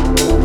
[0.00, 0.39] You.